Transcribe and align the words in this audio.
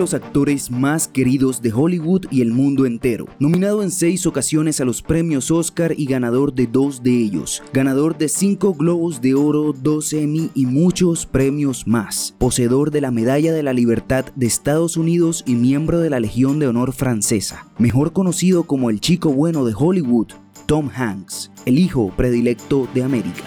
los 0.00 0.14
actores 0.14 0.70
más 0.70 1.06
queridos 1.06 1.60
de 1.60 1.72
Hollywood 1.72 2.24
y 2.30 2.40
el 2.40 2.52
mundo 2.52 2.86
entero. 2.86 3.26
Nominado 3.38 3.82
en 3.82 3.90
seis 3.90 4.26
ocasiones 4.26 4.80
a 4.80 4.86
los 4.86 5.02
premios 5.02 5.50
Oscar 5.50 5.94
y 5.96 6.06
ganador 6.06 6.54
de 6.54 6.66
dos 6.66 7.02
de 7.02 7.10
ellos. 7.10 7.62
Ganador 7.74 8.16
de 8.16 8.30
cinco 8.30 8.74
Globos 8.74 9.20
de 9.20 9.34
Oro, 9.34 9.74
dos 9.74 10.14
Emmy 10.14 10.50
y 10.54 10.64
muchos 10.64 11.26
premios 11.26 11.86
más. 11.86 12.34
Poseedor 12.38 12.90
de 12.90 13.02
la 13.02 13.10
Medalla 13.10 13.52
de 13.52 13.62
la 13.62 13.74
Libertad 13.74 14.24
de 14.34 14.46
Estados 14.46 14.96
Unidos 14.96 15.44
y 15.46 15.54
miembro 15.54 16.00
de 16.00 16.08
la 16.08 16.18
Legión 16.18 16.58
de 16.58 16.66
Honor 16.66 16.92
francesa. 16.92 17.66
Mejor 17.78 18.14
conocido 18.14 18.64
como 18.64 18.88
el 18.88 19.00
chico 19.00 19.30
bueno 19.30 19.66
de 19.66 19.74
Hollywood, 19.76 20.28
Tom 20.64 20.88
Hanks, 20.94 21.50
el 21.66 21.78
hijo 21.78 22.10
predilecto 22.16 22.88
de 22.94 23.02
América. 23.02 23.44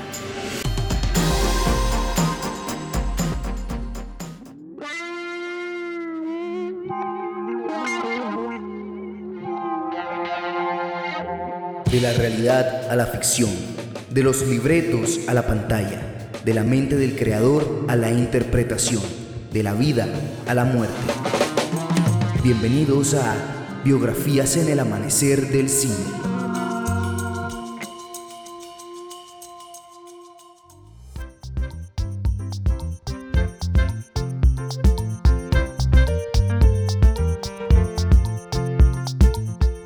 De 11.94 12.02
la 12.02 12.12
realidad 12.12 12.90
a 12.90 12.96
la 12.96 13.06
ficción, 13.06 13.52
de 14.10 14.24
los 14.24 14.48
libretos 14.48 15.20
a 15.28 15.34
la 15.36 15.46
pantalla, 15.46 16.02
de 16.44 16.56
la 16.56 16.64
mente 16.64 16.96
del 16.98 17.16
creador 17.16 17.86
a 17.88 17.96
la 17.96 18.10
interpretación, 18.10 19.04
de 19.52 19.62
la 19.62 19.76
vida 19.76 20.08
a 20.48 20.56
la 20.56 20.66
muerte. 20.66 20.96
Bienvenidos 22.44 23.14
a 23.14 23.36
Biografías 23.86 24.58
en 24.58 24.70
el 24.70 24.80
Amanecer 24.80 25.50
del 25.50 25.70
Cine. 25.70 26.23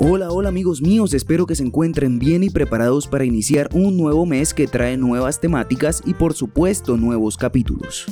Hola, 0.09 0.31
hola 0.31 0.47
amigos 0.47 0.81
míos, 0.81 1.13
espero 1.13 1.45
que 1.45 1.55
se 1.55 1.63
encuentren 1.63 2.17
bien 2.17 2.41
y 2.41 2.49
preparados 2.49 3.07
para 3.07 3.25
iniciar 3.25 3.67
un 3.73 3.97
nuevo 3.97 4.25
mes 4.25 4.53
que 4.53 4.65
trae 4.65 4.95
nuevas 4.95 5.41
temáticas 5.41 6.01
y 6.05 6.13
por 6.13 6.33
supuesto 6.33 6.95
nuevos 6.95 7.35
capítulos. 7.35 8.05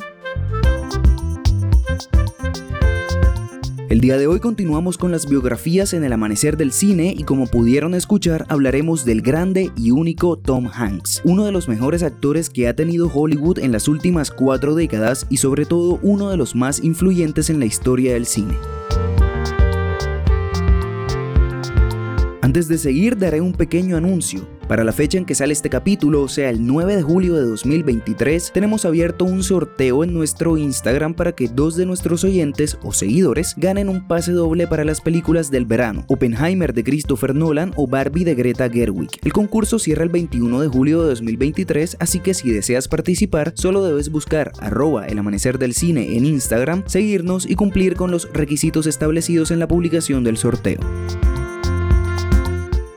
El 3.88 4.02
día 4.02 4.18
de 4.18 4.28
hoy 4.28 4.42
continuamos 4.42 4.98
con 4.98 5.14
las 5.14 5.30
biografías 5.30 5.94
en 5.94 6.04
el 6.04 6.12
amanecer 6.12 6.58
del 6.58 6.74
cine 6.74 7.16
y 7.18 7.24
como 7.24 7.48
pudieron 7.48 7.94
escuchar 7.94 8.46
hablaremos 8.50 9.06
del 9.06 9.22
grande 9.22 9.72
y 9.78 9.92
único 9.92 10.38
Tom 10.38 10.68
Hanks, 10.68 11.22
uno 11.24 11.46
de 11.46 11.54
los 11.54 11.70
mejores 11.70 12.04
actores 12.04 12.50
que 12.50 12.68
ha 12.68 12.76
tenido 12.76 13.08
Hollywood 13.08 13.60
en 13.60 13.72
las 13.72 13.88
últimas 13.88 14.32
cuatro 14.32 14.76
décadas 14.76 15.26
y 15.30 15.38
sobre 15.38 15.66
todo 15.66 16.00
uno 16.02 16.30
de 16.30 16.36
los 16.36 16.56
más 16.56 16.84
influyentes 16.84 17.50
en 17.50 17.60
la 17.60 17.68
historia 17.68 18.16
del 18.16 18.26
cine. 18.26 18.56
Antes 22.46 22.68
de 22.68 22.78
seguir 22.78 23.18
daré 23.18 23.42
un 23.42 23.54
pequeño 23.54 23.98
anuncio. 23.98 24.48
Para 24.68 24.84
la 24.84 24.92
fecha 24.92 25.18
en 25.18 25.26
que 25.26 25.34
sale 25.34 25.52
este 25.52 25.68
capítulo, 25.68 26.22
o 26.22 26.28
sea 26.28 26.52
el 26.52 26.64
9 26.64 26.98
de 26.98 27.02
julio 27.02 27.34
de 27.34 27.42
2023, 27.42 28.52
tenemos 28.54 28.86
abierto 28.86 29.26
un 29.26 29.42
sorteo 29.42 30.04
en 30.04 30.14
nuestro 30.14 30.56
Instagram 30.56 31.16
para 31.16 31.32
que 31.32 31.48
dos 31.48 31.76
de 31.76 31.88
nuestros 31.88 32.24
oyentes 32.24 32.78
o 32.84 32.94
seguidores 32.94 33.56
ganen 33.58 33.90
un 33.90 34.08
pase 34.08 34.32
doble 34.32 34.68
para 34.68 34.86
las 34.86 35.02
películas 35.02 35.50
del 35.50 35.66
verano, 35.66 36.06
Oppenheimer 36.08 36.76
de 36.76 36.84
Christopher 36.84 37.34
Nolan 37.34 37.74
o 37.78 37.88
Barbie 37.88 38.26
de 38.26 38.36
Greta 38.36 38.70
Gerwig. 38.70 39.10
El 39.24 39.34
concurso 39.34 39.80
cierra 39.80 40.04
el 40.04 40.10
21 40.10 40.62
de 40.62 40.68
julio 40.68 41.02
de 41.02 41.10
2023, 41.10 41.98
así 42.00 42.20
que 42.20 42.36
si 42.36 42.52
deseas 42.52 42.88
participar, 42.88 43.54
solo 43.56 43.84
debes 43.84 44.10
buscar 44.10 44.52
arroba 44.60 45.08
el 45.08 45.18
amanecer 45.18 45.58
del 45.58 45.74
cine 45.74 46.16
en 46.16 46.26
Instagram, 46.26 46.84
seguirnos 46.86 47.50
y 47.50 47.56
cumplir 47.56 47.96
con 47.96 48.12
los 48.12 48.32
requisitos 48.34 48.86
establecidos 48.86 49.50
en 49.50 49.58
la 49.58 49.68
publicación 49.68 50.24
del 50.24 50.38
sorteo. 50.38 50.78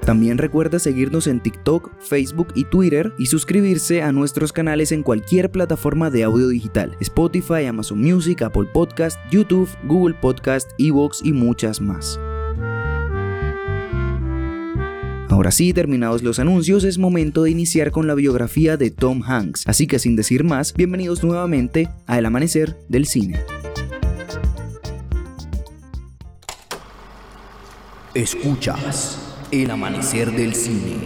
También 0.09 0.39
recuerda 0.39 0.79
seguirnos 0.79 1.27
en 1.27 1.39
TikTok, 1.39 1.91
Facebook 2.01 2.49
y 2.55 2.65
Twitter 2.65 3.13
y 3.19 3.27
suscribirse 3.27 4.01
a 4.01 4.11
nuestros 4.11 4.55
canales 4.55 4.91
en 4.91 5.03
cualquier 5.03 5.51
plataforma 5.51 6.09
de 6.09 6.25
audio 6.25 6.49
digital, 6.49 6.97
Spotify, 7.01 7.67
Amazon 7.67 8.01
Music, 8.01 8.41
Apple 8.41 8.71
Podcast, 8.73 9.19
YouTube, 9.31 9.69
Google 9.85 10.15
Podcast, 10.15 10.71
Evox 10.79 11.21
y 11.23 11.35
muchas 11.35 11.83
más. 11.83 12.19
Ahora 15.29 15.51
sí, 15.51 15.75
terminados 15.75 16.23
los 16.23 16.39
anuncios, 16.39 16.85
es 16.85 16.97
momento 16.97 17.43
de 17.43 17.51
iniciar 17.51 17.91
con 17.91 18.07
la 18.07 18.15
biografía 18.15 18.79
de 18.79 18.91
Tom 18.91 19.23
Hanks, 19.23 19.65
así 19.67 19.87
que 19.87 19.99
sin 19.99 20.17
decir 20.17 20.43
más, 20.43 20.73
bienvenidos 20.73 21.23
nuevamente 21.23 21.91
a 22.07 22.19
El 22.19 22.25
Amanecer 22.25 22.79
del 22.89 23.05
Cine. 23.05 23.41
Escuchas 28.15 29.28
el 29.51 29.71
amanecer 29.71 30.31
del 30.31 30.55
cine. 30.55 30.97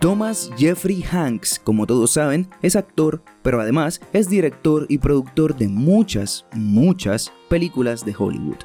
Thomas 0.00 0.50
Jeffrey 0.56 1.04
Hanks, 1.10 1.60
como 1.62 1.86
todos 1.86 2.12
saben, 2.12 2.48
es 2.62 2.76
actor, 2.76 3.22
pero 3.42 3.60
además 3.60 4.00
es 4.12 4.28
director 4.30 4.86
y 4.88 4.98
productor 4.98 5.56
de 5.56 5.68
muchas, 5.68 6.46
muchas 6.54 7.32
películas 7.48 8.04
de 8.04 8.14
Hollywood. 8.16 8.58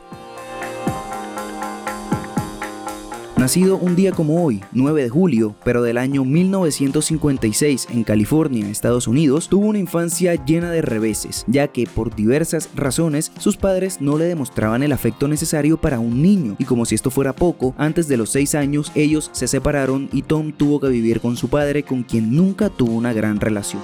Nacido 3.42 3.78
un 3.78 3.96
día 3.96 4.12
como 4.12 4.46
hoy, 4.46 4.62
9 4.72 5.02
de 5.02 5.10
julio, 5.10 5.56
pero 5.64 5.82
del 5.82 5.98
año 5.98 6.24
1956 6.24 7.88
en 7.90 8.04
California, 8.04 8.70
Estados 8.70 9.08
Unidos, 9.08 9.50
tuvo 9.50 9.66
una 9.66 9.80
infancia 9.80 10.36
llena 10.46 10.70
de 10.70 10.84
reveses, 10.84 11.44
ya 11.48 11.68
que 11.68 11.88
por 11.88 12.14
diversas 12.14 12.70
razones 12.76 13.32
sus 13.40 13.58
padres 13.58 14.00
no 14.00 14.20
le 14.20 14.26
demostraban 14.26 14.84
el 14.84 14.92
afecto 14.92 15.28
necesario 15.28 15.82
para 15.82 16.00
un 16.00 16.22
niño, 16.22 16.56
y 16.60 16.66
como 16.66 16.86
si 16.86 16.94
esto 16.94 17.10
fuera 17.10 17.34
poco, 17.34 17.74
antes 17.80 18.08
de 18.08 18.18
los 18.18 18.30
6 18.30 18.54
años 18.54 18.92
ellos 18.94 19.32
se 19.34 19.48
separaron 19.48 20.08
y 20.14 20.22
Tom 20.22 20.52
tuvo 20.52 20.80
que 20.80 20.90
vivir 20.90 21.20
con 21.20 21.36
su 21.36 21.50
padre 21.50 21.82
con 21.82 22.04
quien 22.04 22.36
nunca 22.36 22.70
tuvo 22.70 22.92
una 22.92 23.12
gran 23.12 23.40
relación. 23.40 23.82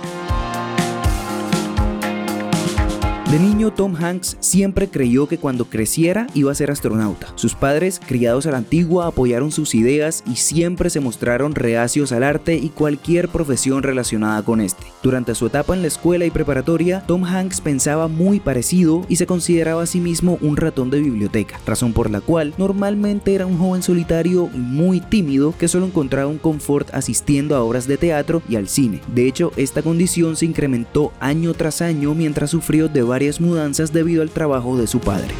De 3.31 3.39
niño, 3.39 3.73
Tom 3.73 3.93
Hanks 3.93 4.37
siempre 4.39 4.87
creyó 4.87 5.27
que 5.27 5.37
cuando 5.37 5.65
creciera 5.65 6.27
iba 6.33 6.49
a 6.49 6.55
ser 6.55 6.71
astronauta. 6.71 7.27
Sus 7.35 7.55
padres, 7.55 7.99
criados 7.99 8.45
a 8.45 8.51
la 8.51 8.57
antigua, 8.59 9.05
apoyaron 9.05 9.51
sus 9.51 9.75
ideas 9.75 10.23
y 10.25 10.37
siempre 10.37 10.89
se 10.89 11.01
mostraron 11.01 11.53
reacios 11.53 12.13
al 12.13 12.23
arte 12.23 12.55
y 12.55 12.69
cualquier 12.69 13.27
profesión 13.27 13.83
relacionada 13.83 14.41
con 14.43 14.61
este. 14.61 14.85
Durante 15.03 15.35
su 15.35 15.47
etapa 15.47 15.75
en 15.75 15.81
la 15.81 15.89
escuela 15.89 16.23
y 16.23 16.31
preparatoria, 16.31 17.03
Tom 17.05 17.25
Hanks 17.25 17.59
pensaba 17.59 18.07
muy 18.07 18.39
parecido 18.39 19.05
y 19.09 19.17
se 19.17 19.27
consideraba 19.27 19.83
a 19.83 19.87
sí 19.87 19.99
mismo 19.99 20.37
un 20.39 20.55
ratón 20.55 20.89
de 20.89 21.01
biblioteca, 21.01 21.59
razón 21.65 21.91
por 21.91 22.09
la 22.09 22.21
cual 22.21 22.53
normalmente 22.57 23.35
era 23.35 23.45
un 23.45 23.57
joven 23.57 23.83
solitario 23.83 24.47
muy 24.53 25.01
tímido 25.01 25.53
que 25.59 25.67
solo 25.67 25.85
encontraba 25.85 26.31
un 26.31 26.37
confort 26.37 26.93
asistiendo 26.93 27.57
a 27.57 27.61
obras 27.61 27.87
de 27.87 27.97
teatro 27.97 28.41
y 28.47 28.55
al 28.55 28.69
cine. 28.69 29.01
De 29.13 29.27
hecho, 29.27 29.51
esta 29.57 29.81
condición 29.81 30.37
se 30.37 30.45
incrementó 30.45 31.11
año 31.19 31.53
tras 31.53 31.81
año 31.81 32.13
mientras 32.13 32.51
sufrió 32.51 32.87
de 32.87 33.01
varias 33.17 33.41
mudanzas 33.41 33.91
debido 33.91 34.21
al 34.21 34.29
trabajo 34.29 34.77
de 34.77 34.85
su 34.85 34.99
padre. 34.99 35.33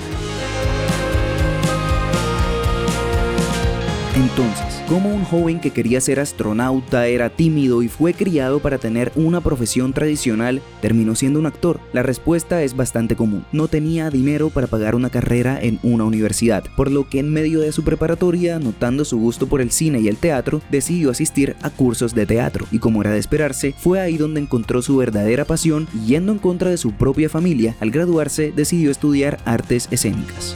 Entonces, 4.15 4.76
¿cómo 4.87 5.13
un 5.13 5.23
joven 5.25 5.59
que 5.59 5.71
quería 5.71 5.99
ser 5.99 6.19
astronauta 6.19 7.07
era 7.07 7.29
tímido 7.29 7.83
y 7.83 7.89
fue 7.89 8.13
criado 8.13 8.59
para 8.59 8.77
tener 8.77 9.11
una 9.15 9.41
profesión 9.41 9.91
tradicional 9.91 10.61
terminó 10.81 11.13
siendo 11.13 11.39
un 11.39 11.45
actor? 11.45 11.79
La 11.91 12.03
respuesta 12.03 12.63
es 12.63 12.75
bastante 12.75 13.15
común. 13.15 13.45
No 13.51 13.67
tenía 13.67 14.09
dinero 14.09 14.49
para 14.49 14.67
pagar 14.67 14.95
una 14.95 15.09
carrera 15.09 15.59
en 15.61 15.79
una 15.83 16.05
universidad, 16.05 16.63
por 16.77 16.89
lo 16.89 17.09
que 17.09 17.19
en 17.19 17.31
medio 17.31 17.59
de 17.59 17.71
su 17.71 17.83
preparatoria, 17.83 18.59
notando 18.59 19.03
su 19.03 19.19
gusto 19.19 19.47
por 19.47 19.61
el 19.61 19.71
cine 19.71 19.99
y 19.99 20.07
el 20.07 20.17
teatro, 20.17 20.61
decidió 20.71 21.11
asistir 21.11 21.55
a 21.61 21.69
cursos 21.69 22.15
de 22.15 22.25
teatro 22.25 22.65
y 22.71 22.79
como 22.79 23.01
era 23.01 23.11
de 23.11 23.19
esperarse, 23.19 23.73
fue 23.77 23.99
ahí 23.99 24.17
donde 24.17 24.39
encontró 24.39 24.81
su 24.81 24.95
verdadera 24.97 25.45
pasión 25.45 25.87
y 25.93 26.07
yendo 26.07 26.31
en 26.31 26.39
contra 26.39 26.69
de 26.69 26.77
su 26.77 26.93
propia 26.93 27.29
familia, 27.29 27.75
al 27.81 27.91
graduarse 27.91 28.53
decidió 28.55 28.91
estudiar 28.91 29.39
artes 29.45 29.87
escénicas. 29.91 30.55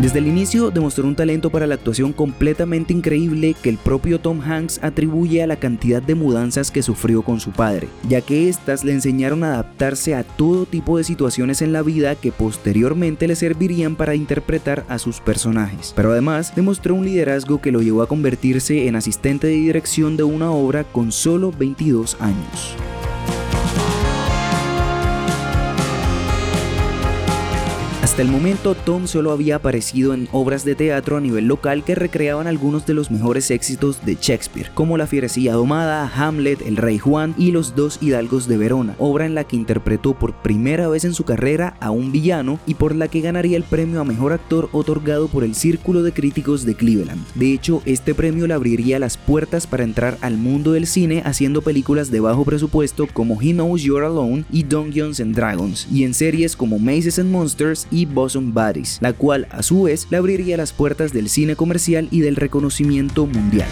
Desde 0.00 0.20
el 0.20 0.28
inicio 0.28 0.70
demostró 0.70 1.08
un 1.08 1.16
talento 1.16 1.50
para 1.50 1.66
la 1.66 1.74
actuación 1.74 2.12
completamente 2.12 2.92
increíble 2.92 3.56
que 3.60 3.68
el 3.68 3.78
propio 3.78 4.20
Tom 4.20 4.40
Hanks 4.40 4.78
atribuye 4.80 5.42
a 5.42 5.48
la 5.48 5.56
cantidad 5.56 6.00
de 6.00 6.14
mudanzas 6.14 6.70
que 6.70 6.84
sufrió 6.84 7.22
con 7.22 7.40
su 7.40 7.50
padre, 7.50 7.88
ya 8.08 8.20
que 8.20 8.48
éstas 8.48 8.84
le 8.84 8.92
enseñaron 8.92 9.42
a 9.42 9.54
adaptarse 9.54 10.14
a 10.14 10.22
todo 10.22 10.66
tipo 10.66 10.98
de 10.98 11.02
situaciones 11.02 11.62
en 11.62 11.72
la 11.72 11.82
vida 11.82 12.14
que 12.14 12.30
posteriormente 12.30 13.26
le 13.26 13.34
servirían 13.34 13.96
para 13.96 14.14
interpretar 14.14 14.84
a 14.88 15.00
sus 15.00 15.20
personajes. 15.20 15.92
Pero 15.96 16.12
además 16.12 16.54
demostró 16.54 16.94
un 16.94 17.04
liderazgo 17.04 17.60
que 17.60 17.72
lo 17.72 17.82
llevó 17.82 18.02
a 18.02 18.08
convertirse 18.08 18.86
en 18.86 18.94
asistente 18.94 19.48
de 19.48 19.54
dirección 19.54 20.16
de 20.16 20.22
una 20.22 20.52
obra 20.52 20.84
con 20.84 21.10
solo 21.10 21.50
22 21.50 22.18
años. 22.20 22.76
Hasta 28.18 28.26
el 28.26 28.36
momento, 28.36 28.74
Tom 28.74 29.06
solo 29.06 29.30
había 29.30 29.54
aparecido 29.54 30.12
en 30.12 30.28
obras 30.32 30.64
de 30.64 30.74
teatro 30.74 31.16
a 31.16 31.20
nivel 31.20 31.46
local 31.46 31.84
que 31.84 31.94
recreaban 31.94 32.48
algunos 32.48 32.84
de 32.84 32.92
los 32.92 33.12
mejores 33.12 33.48
éxitos 33.52 34.04
de 34.04 34.18
Shakespeare, 34.20 34.72
como 34.74 34.98
La 34.98 35.06
fierecilla 35.06 35.52
domada, 35.52 36.10
Hamlet, 36.12 36.62
El 36.62 36.78
rey 36.78 36.98
Juan 36.98 37.32
y 37.38 37.52
Los 37.52 37.76
dos 37.76 37.98
hidalgos 38.00 38.48
de 38.48 38.56
Verona, 38.56 38.96
obra 38.98 39.24
en 39.24 39.36
la 39.36 39.44
que 39.44 39.54
interpretó 39.54 40.18
por 40.18 40.34
primera 40.42 40.88
vez 40.88 41.04
en 41.04 41.14
su 41.14 41.22
carrera 41.22 41.76
a 41.78 41.92
un 41.92 42.10
villano 42.10 42.58
y 42.66 42.74
por 42.74 42.96
la 42.96 43.06
que 43.06 43.20
ganaría 43.20 43.56
el 43.56 43.62
premio 43.62 44.00
a 44.00 44.04
mejor 44.04 44.32
actor 44.32 44.68
otorgado 44.72 45.28
por 45.28 45.44
el 45.44 45.54
Círculo 45.54 46.02
de 46.02 46.12
Críticos 46.12 46.64
de 46.64 46.74
Cleveland. 46.74 47.24
De 47.36 47.52
hecho, 47.52 47.82
este 47.84 48.16
premio 48.16 48.48
le 48.48 48.54
abriría 48.54 48.98
las 48.98 49.16
puertas 49.16 49.68
para 49.68 49.84
entrar 49.84 50.18
al 50.22 50.38
mundo 50.38 50.72
del 50.72 50.88
cine 50.88 51.22
haciendo 51.24 51.62
películas 51.62 52.10
de 52.10 52.18
bajo 52.18 52.44
presupuesto 52.44 53.06
como 53.12 53.40
He 53.40 53.52
Knows 53.52 53.82
You're 53.82 54.04
Alone 54.04 54.44
y 54.50 54.64
Dungeons 54.64 55.20
and 55.20 55.36
Dragons, 55.36 55.86
y 55.92 56.02
en 56.02 56.14
series 56.14 56.56
como 56.56 56.80
Mazes 56.80 57.20
and 57.20 57.30
Monsters 57.30 57.86
y 57.92 58.07
Bosom 58.08 58.52
Buddies, 58.52 58.98
la 59.00 59.12
cual 59.12 59.46
a 59.50 59.62
su 59.62 59.82
vez 59.82 60.06
le 60.10 60.16
abriría 60.16 60.56
las 60.56 60.72
puertas 60.72 61.12
del 61.12 61.28
cine 61.28 61.56
comercial 61.56 62.08
y 62.10 62.20
del 62.20 62.36
reconocimiento 62.36 63.26
mundial. 63.26 63.68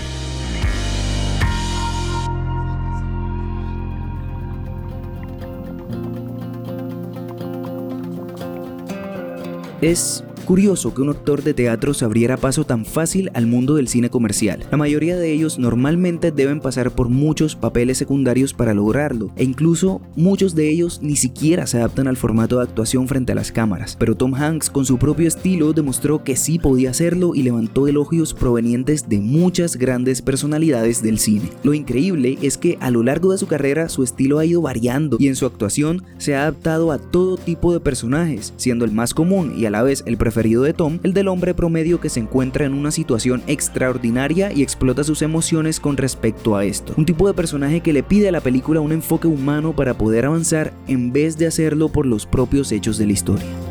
Es 9.81 10.25
curioso 10.47 10.95
que 10.95 11.03
un 11.03 11.11
actor 11.11 11.43
de 11.43 11.53
teatro 11.53 11.93
se 11.93 12.07
abriera 12.07 12.39
paso 12.39 12.65
tan 12.65 12.87
fácil 12.87 13.31
al 13.35 13.47
mundo 13.47 13.75
del 13.75 13.89
cine 13.89 14.09
comercial. 14.09 14.65
La 14.71 14.79
mayoría 14.79 15.17
de 15.17 15.33
ellos 15.33 15.59
normalmente 15.59 16.31
deben 16.31 16.61
pasar 16.61 16.93
por 16.93 17.11
muchos 17.11 17.57
papeles 17.57 17.99
secundarios 17.99 18.55
para 18.55 18.73
lograrlo, 18.73 19.31
e 19.37 19.45
incluso 19.45 20.01
muchos 20.15 20.55
de 20.55 20.71
ellos 20.71 21.01
ni 21.03 21.17
siquiera 21.17 21.67
se 21.67 21.79
adaptan 21.79 22.07
al 22.07 22.17
formato 22.17 22.57
de 22.57 22.63
actuación 22.63 23.09
frente 23.09 23.33
a 23.33 23.35
las 23.35 23.53
cámaras. 23.53 23.97
Pero 23.99 24.15
Tom 24.15 24.35
Hanks, 24.35 24.71
con 24.71 24.87
su 24.87 24.99
propio 24.99 25.27
estilo, 25.27 25.73
demostró 25.73 26.23
que 26.23 26.37
sí 26.37 26.59
podía 26.59 26.91
hacerlo 26.91 27.35
y 27.35 27.43
levantó 27.43 27.89
elogios 27.89 28.33
provenientes 28.33 29.09
de 29.09 29.19
muchas 29.19 29.77
grandes 29.77 30.23
personalidades 30.23 31.03
del 31.03 31.19
cine. 31.19 31.51
Lo 31.65 31.75
increíble 31.75 32.39
es 32.41 32.57
que 32.57 32.79
a 32.81 32.91
lo 32.93 33.03
largo 33.03 33.33
de 33.33 33.39
su 33.39 33.49
carrera 33.49 33.89
su 33.89 34.05
estilo 34.05 34.39
ha 34.39 34.45
ido 34.45 34.63
variando 34.63 35.17
y 35.19 35.27
en 35.27 35.35
su 35.35 35.45
actuación 35.45 36.05
se 36.19 36.37
ha 36.37 36.43
adaptado 36.43 36.93
a 36.93 36.99
todo 36.99 37.37
tipo 37.37 37.73
de 37.73 37.81
personajes, 37.81 38.55
siendo 38.57 38.85
el 38.85 38.93
más 38.93 39.13
común 39.13 39.55
y 39.57 39.67
a 39.67 39.71
la 39.71 39.83
vez 39.83 40.05
el 40.07 40.17
preferido 40.17 40.36
de 40.37 40.75
Tom, 40.75 40.99
el 41.03 41.15
del 41.15 41.29
hombre 41.29 41.55
promedio 41.55 41.99
que 41.99 42.11
se 42.11 42.21
encuentra 42.21 42.67
en 42.67 42.75
una 42.75 42.91
situación 42.91 43.43
extraordinaria 43.47 44.53
y 44.53 44.63
explota 44.63 45.03
sus 45.03 45.23
emociones 45.23 45.81
con 45.81 45.97
respecto 45.97 46.57
a 46.57 46.65
esto. 46.65 46.93
Un 46.97 47.07
tipo 47.07 47.27
de 47.27 47.33
personaje 47.33 47.81
que 47.81 47.95
le 47.95 48.03
pide 48.03 48.29
a 48.29 48.33
la 48.33 48.43
película 48.43 48.81
un 48.81 48.93
enfoque 48.93 49.29
humano 49.29 49.75
para 49.75 49.95
poder 49.95 50.27
avanzar 50.27 50.75
en 50.89 51.13
vez 51.13 51.39
de 51.39 51.47
hacerlo 51.47 51.89
por 51.89 52.05
los 52.05 52.27
propios 52.27 52.71
hechos 52.71 52.99
de 52.99 53.07
la 53.07 53.13
historia. 53.13 53.66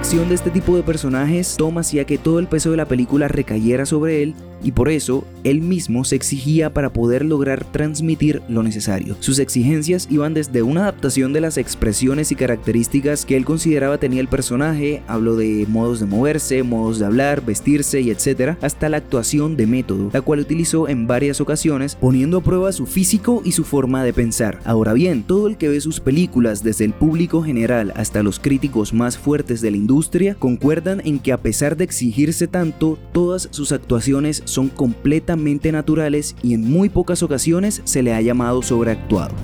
Elección 0.00 0.30
de 0.30 0.34
este 0.34 0.50
tipo 0.50 0.74
de 0.74 0.82
personajes, 0.82 1.56
Tom 1.58 1.76
hacía 1.76 2.06
que 2.06 2.16
todo 2.16 2.38
el 2.38 2.46
peso 2.46 2.70
de 2.70 2.78
la 2.78 2.86
película 2.86 3.28
recayera 3.28 3.84
sobre 3.84 4.22
él 4.22 4.34
y 4.62 4.72
por 4.72 4.90
eso 4.90 5.24
él 5.42 5.62
mismo 5.62 6.04
se 6.04 6.16
exigía 6.16 6.72
para 6.72 6.92
poder 6.92 7.24
lograr 7.24 7.64
transmitir 7.64 8.42
lo 8.48 8.62
necesario. 8.62 9.16
Sus 9.20 9.38
exigencias 9.38 10.06
iban 10.10 10.34
desde 10.34 10.62
una 10.62 10.82
adaptación 10.82 11.32
de 11.32 11.40
las 11.40 11.56
expresiones 11.56 12.30
y 12.30 12.34
características 12.34 13.24
que 13.24 13.36
él 13.36 13.46
consideraba 13.46 13.98
tenía 13.98 14.20
el 14.20 14.28
personaje, 14.28 15.02
hablo 15.06 15.36
de 15.36 15.66
modos 15.68 16.00
de 16.00 16.06
moverse, 16.06 16.62
modos 16.62 16.98
de 16.98 17.06
hablar, 17.06 17.42
vestirse 17.44 18.00
y 18.02 18.10
etcétera, 18.10 18.58
hasta 18.60 18.90
la 18.90 18.98
actuación 18.98 19.56
de 19.56 19.66
método, 19.66 20.10
la 20.12 20.20
cual 20.20 20.40
utilizó 20.40 20.88
en 20.88 21.06
varias 21.06 21.40
ocasiones 21.40 21.94
poniendo 21.94 22.38
a 22.38 22.42
prueba 22.42 22.72
su 22.72 22.86
físico 22.86 23.40
y 23.44 23.52
su 23.52 23.64
forma 23.64 24.04
de 24.04 24.12
pensar. 24.12 24.60
Ahora 24.64 24.92
bien, 24.92 25.22
todo 25.22 25.46
el 25.46 25.56
que 25.56 25.68
ve 25.68 25.80
sus 25.80 26.00
películas 26.00 26.62
desde 26.62 26.84
el 26.84 26.92
público 26.92 27.42
general 27.42 27.94
hasta 27.96 28.22
los 28.22 28.38
críticos 28.38 28.92
más 28.92 29.16
fuertes 29.16 29.62
de 29.62 29.70
la 29.70 29.76
industria 29.78 29.89
concuerdan 30.38 31.00
en 31.04 31.18
que 31.18 31.32
a 31.32 31.38
pesar 31.38 31.76
de 31.76 31.84
exigirse 31.84 32.46
tanto, 32.46 32.98
todas 33.12 33.48
sus 33.50 33.72
actuaciones 33.72 34.42
son 34.44 34.68
completamente 34.68 35.72
naturales 35.72 36.36
y 36.42 36.54
en 36.54 36.62
muy 36.62 36.88
pocas 36.88 37.22
ocasiones 37.22 37.82
se 37.84 38.02
le 38.02 38.14
ha 38.14 38.20
llamado 38.20 38.62
sobreactuado. 38.62 39.34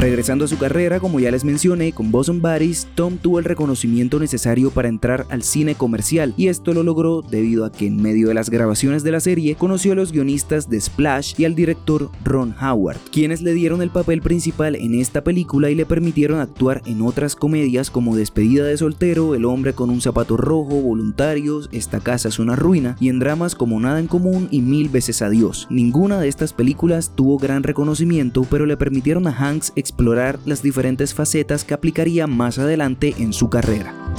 Regresando 0.00 0.46
a 0.46 0.48
su 0.48 0.56
carrera, 0.56 0.98
como 0.98 1.20
ya 1.20 1.30
les 1.30 1.44
mencioné, 1.44 1.92
con 1.92 2.10
Boson 2.10 2.40
Buddies, 2.40 2.88
Tom 2.94 3.18
tuvo 3.18 3.38
el 3.38 3.44
reconocimiento 3.44 4.18
necesario 4.18 4.70
para 4.70 4.88
entrar 4.88 5.26
al 5.28 5.42
cine 5.42 5.74
comercial 5.74 6.32
y 6.38 6.48
esto 6.48 6.72
lo 6.72 6.82
logró 6.82 7.20
debido 7.20 7.66
a 7.66 7.70
que 7.70 7.86
en 7.86 8.00
medio 8.00 8.28
de 8.28 8.32
las 8.32 8.48
grabaciones 8.48 9.02
de 9.02 9.10
la 9.10 9.20
serie 9.20 9.56
conoció 9.56 9.92
a 9.92 9.96
los 9.96 10.10
guionistas 10.10 10.70
de 10.70 10.80
Splash 10.80 11.34
y 11.36 11.44
al 11.44 11.54
director 11.54 12.10
Ron 12.24 12.54
Howard, 12.58 12.96
quienes 13.12 13.42
le 13.42 13.52
dieron 13.52 13.82
el 13.82 13.90
papel 13.90 14.22
principal 14.22 14.74
en 14.74 14.94
esta 14.94 15.22
película 15.22 15.68
y 15.68 15.74
le 15.74 15.84
permitieron 15.84 16.40
actuar 16.40 16.80
en 16.86 17.02
otras 17.02 17.36
comedias 17.36 17.90
como 17.90 18.16
Despedida 18.16 18.64
de 18.64 18.78
soltero, 18.78 19.34
El 19.34 19.44
hombre 19.44 19.74
con 19.74 19.90
un 19.90 20.00
zapato 20.00 20.38
rojo, 20.38 20.80
Voluntarios, 20.80 21.68
Esta 21.72 22.00
casa 22.00 22.30
es 22.30 22.38
una 22.38 22.56
ruina 22.56 22.96
y 23.00 23.10
en 23.10 23.18
dramas 23.18 23.54
como 23.54 23.78
Nada 23.78 24.00
en 24.00 24.06
común 24.06 24.48
y 24.50 24.62
Mil 24.62 24.88
veces 24.88 25.20
adiós. 25.20 25.66
Ninguna 25.68 26.18
de 26.18 26.28
estas 26.28 26.54
películas 26.54 27.12
tuvo 27.14 27.36
gran 27.36 27.64
reconocimiento, 27.64 28.46
pero 28.50 28.64
le 28.64 28.78
permitieron 28.78 29.26
a 29.26 29.36
Hanks 29.36 29.74
explorar 29.90 30.38
las 30.46 30.62
diferentes 30.62 31.14
facetas 31.14 31.64
que 31.64 31.74
aplicaría 31.74 32.26
más 32.26 32.58
adelante 32.58 33.14
en 33.18 33.32
su 33.32 33.50
carrera. 33.50 34.09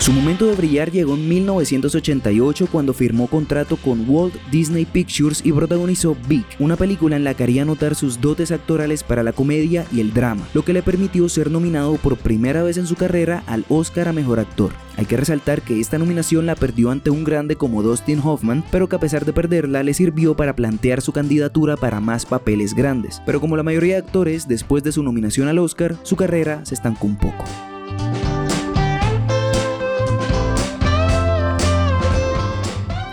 Su 0.00 0.12
momento 0.12 0.46
de 0.46 0.54
brillar 0.54 0.90
llegó 0.90 1.12
en 1.14 1.28
1988 1.28 2.68
cuando 2.72 2.94
firmó 2.94 3.26
contrato 3.26 3.76
con 3.76 4.08
Walt 4.08 4.34
Disney 4.50 4.86
Pictures 4.86 5.42
y 5.44 5.52
protagonizó 5.52 6.16
Big, 6.26 6.46
una 6.58 6.76
película 6.76 7.16
en 7.16 7.24
la 7.24 7.34
que 7.34 7.42
haría 7.42 7.66
notar 7.66 7.94
sus 7.94 8.18
dotes 8.18 8.50
actorales 8.50 9.04
para 9.04 9.22
la 9.22 9.34
comedia 9.34 9.84
y 9.92 10.00
el 10.00 10.14
drama, 10.14 10.48
lo 10.54 10.64
que 10.64 10.72
le 10.72 10.82
permitió 10.82 11.28
ser 11.28 11.50
nominado 11.50 11.96
por 11.96 12.16
primera 12.16 12.62
vez 12.62 12.78
en 12.78 12.86
su 12.86 12.96
carrera 12.96 13.44
al 13.46 13.66
Oscar 13.68 14.08
a 14.08 14.14
Mejor 14.14 14.40
Actor. 14.40 14.72
Hay 14.96 15.04
que 15.04 15.18
resaltar 15.18 15.60
que 15.60 15.78
esta 15.78 15.98
nominación 15.98 16.46
la 16.46 16.54
perdió 16.54 16.90
ante 16.90 17.10
un 17.10 17.22
grande 17.22 17.56
como 17.56 17.82
Dustin 17.82 18.22
Hoffman, 18.24 18.64
pero 18.70 18.88
que 18.88 18.96
a 18.96 19.00
pesar 19.00 19.26
de 19.26 19.34
perderla 19.34 19.82
le 19.82 19.92
sirvió 19.92 20.34
para 20.34 20.56
plantear 20.56 21.02
su 21.02 21.12
candidatura 21.12 21.76
para 21.76 22.00
más 22.00 22.24
papeles 22.24 22.72
grandes. 22.72 23.20
Pero 23.26 23.38
como 23.38 23.54
la 23.54 23.62
mayoría 23.62 23.96
de 23.96 24.06
actores, 24.06 24.48
después 24.48 24.82
de 24.82 24.92
su 24.92 25.02
nominación 25.02 25.48
al 25.48 25.58
Oscar, 25.58 25.94
su 26.04 26.16
carrera 26.16 26.64
se 26.64 26.74
estancó 26.74 27.06
un 27.06 27.16
poco. 27.16 27.44